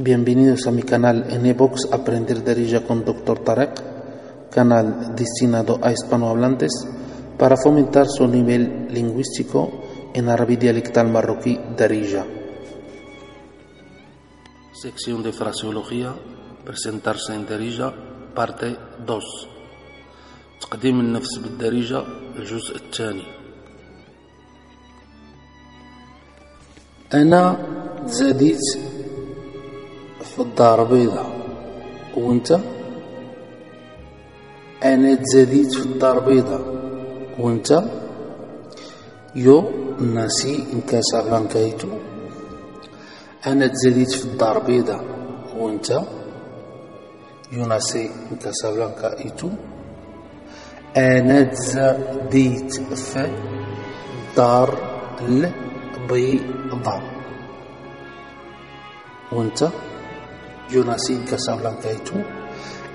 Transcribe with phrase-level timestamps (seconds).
[0.00, 3.38] Bienvenidos a mi canal en Evox Aprender Darija con Dr.
[3.40, 6.72] Tarek, canal destinado a hispanohablantes
[7.38, 9.70] para fomentar su nivel lingüístico
[10.14, 12.24] en árabe dialectal marroquí Darija.
[14.72, 16.14] Sección de fraseología,
[16.64, 17.92] presentarse en Darija,
[18.34, 18.76] parte
[19.06, 19.56] 2.
[20.60, 22.04] تقديم النفس بالدارجة
[22.36, 23.24] الجزء الثاني
[27.14, 27.42] أنا
[28.06, 28.58] زاديت
[30.35, 31.29] في الدار بيضاء
[32.17, 32.59] وانت؟
[34.83, 36.61] أنا تزاديت في الدار بيضاء
[37.39, 37.83] وانت؟
[39.35, 41.87] yo nací en Casablanca y tú
[43.47, 45.03] أنا تزاديت في الدار بيضاء
[45.57, 46.01] وانت؟
[47.51, 49.49] yo nací en Casablanca y tú
[50.97, 53.29] أنا تزاديت في
[54.29, 54.69] الدار
[55.21, 57.03] البيضاء
[59.31, 59.69] وانت؟
[60.71, 62.15] يوناسين كاسابلانكايتو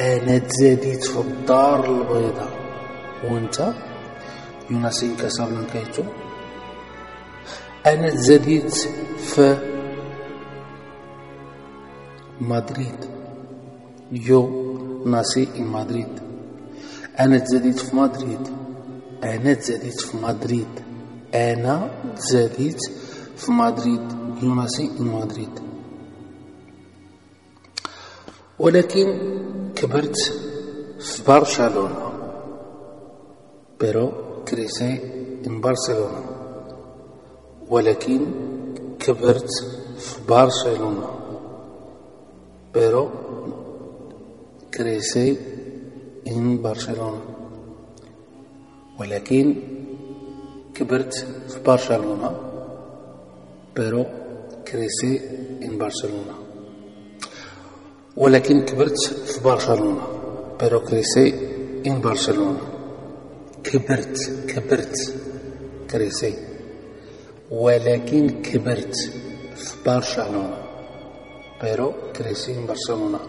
[0.00, 2.50] أنا تزاديت في الدار البيضاء
[3.24, 3.72] وانت
[4.70, 6.02] يوناسين كاسابلانكايتو
[7.86, 8.74] أنا تزاديت
[9.18, 9.58] في
[12.40, 13.04] مدريد
[14.12, 14.68] yo
[15.06, 16.08] nací en Madrid
[17.20, 18.48] أنا تزاديت في مدريد
[19.24, 20.68] أنا تزاديت في مدريد
[21.34, 22.80] أنا تزاديت
[23.36, 24.00] في مدريد
[24.42, 25.67] يوناسي مدريد
[28.59, 29.07] ولكن
[29.75, 30.15] كبرت
[30.99, 32.03] في برشلونة
[33.79, 34.91] pero crecí
[35.43, 36.21] en Barcelona
[37.69, 38.21] ولكن
[38.99, 39.49] كبرت
[39.97, 41.09] في برشلونة
[42.73, 43.01] pero
[44.71, 45.37] crecí
[46.25, 47.21] en Barcelona
[48.99, 49.55] ولكن
[50.73, 51.13] كبرت
[51.49, 52.31] في برشلونة
[53.75, 54.05] pero
[54.63, 55.13] crecí
[55.61, 56.35] en Barcelona
[58.18, 60.06] ولكن كبرت في برشلونة.
[60.60, 61.34] بيرو كريسي
[61.86, 62.60] إن برشلونة.
[63.64, 64.16] كبرت
[64.48, 64.96] كبرت
[65.90, 66.34] كريسي.
[67.50, 68.94] ولكن كبرت
[69.56, 70.58] في برشلونة.
[71.62, 73.20] pero crecí en Barcelona.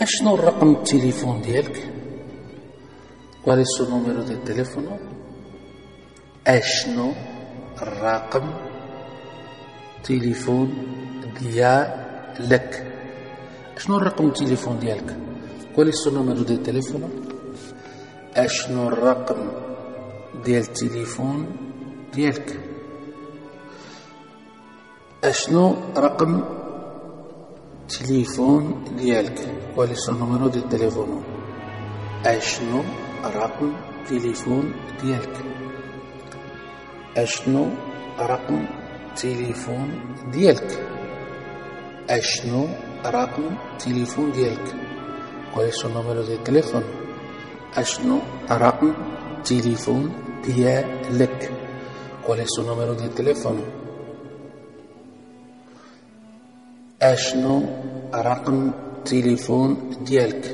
[0.00, 1.92] أشنو رقم التليفون ديالك؟
[3.44, 4.98] cuál es su número de teléfono؟
[6.46, 7.12] أشنو
[7.82, 8.46] الرقم
[10.04, 10.68] تليفون
[11.40, 12.70] ديالك
[13.78, 15.16] شنو الرقم التليفون ديالك؟
[15.76, 17.02] cuál es su número de teléfono؟
[18.36, 19.40] أشنو الرقم
[20.44, 21.46] ديال التليفون
[22.14, 22.60] ديالك؟
[25.24, 25.64] أشنو
[25.96, 26.32] رقم
[27.88, 29.38] تليفون ديالك؟
[29.76, 31.22] cuál es su número de teléfono؟
[32.26, 32.82] أشنو
[33.24, 33.72] رقم
[34.08, 34.72] تليفون
[35.02, 35.57] ديالك؟
[37.18, 37.64] أشنو
[38.20, 38.66] رقم
[39.16, 39.88] تليفون
[40.32, 40.70] ديالك
[42.10, 42.66] أشنو
[43.06, 43.44] رقم
[43.78, 44.68] تليفون ديالك
[45.52, 46.38] ¿Cuál es su número de?
[47.76, 48.18] أشنو
[48.50, 48.92] رقم
[49.44, 50.12] تليفون
[50.46, 51.50] ديالك
[52.24, 53.08] ¿Cuál es su número de?
[57.02, 57.62] أشنو
[58.14, 58.70] رقم
[59.04, 60.44] تليفون ديالك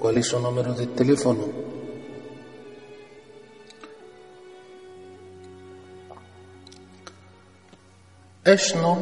[0.00, 0.86] ¿Cuál es su número de?
[8.46, 8.96] أشنو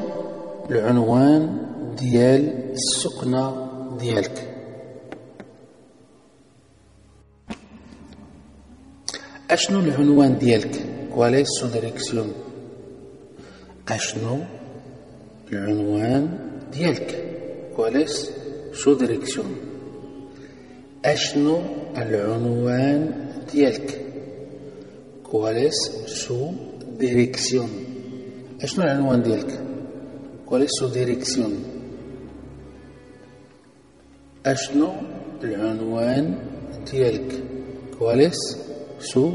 [0.71, 1.59] العنوان
[1.99, 3.69] ديال السكنة
[3.99, 4.49] ديالك؟
[9.51, 10.75] أشنو العنوان ديالك؟
[11.15, 12.29] كوال es su dirección
[13.89, 14.39] أشنو
[15.53, 16.39] العنوان
[16.73, 17.11] ديالك؟
[17.77, 18.31] كوال es
[18.73, 19.51] su dirección
[21.05, 21.59] أشنو
[21.97, 23.01] العنوان
[23.53, 24.01] ديالك؟
[25.23, 25.77] cuál es
[26.07, 26.53] su
[28.63, 29.61] شنو العنوان ديالك؟
[30.47, 31.55] cuál es su dirección.
[34.47, 34.93] اشنو
[35.45, 36.39] العنوان
[36.91, 37.43] ديالك؟
[37.99, 38.59] cuál es
[38.99, 39.33] su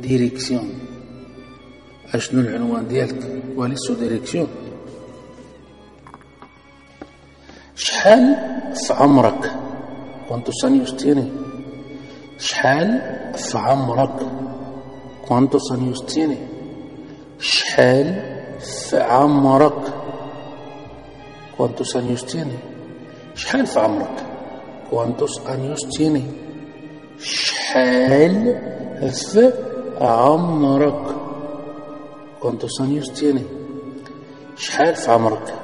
[0.00, 0.68] dirección.
[2.14, 4.48] اشنو العنوان ديالك؟ cuál es su dirección.
[7.76, 8.36] شحال
[8.74, 9.52] في عمرك؟
[10.28, 11.32] cuántos años tiene
[12.38, 13.00] شحال
[13.34, 14.18] في عمرك؟
[15.28, 16.36] cuántos años tiene
[17.38, 19.92] شحال في عمرك؟
[21.56, 22.58] cuántos años tiene
[23.34, 24.24] شحال في عمرك؟
[24.90, 26.22] cuántos años tiene
[27.20, 28.14] شحال
[30.44, 31.14] في عمرك؟
[32.40, 33.42] cuántos años tiene
[34.56, 35.54] شحال في عمرك؟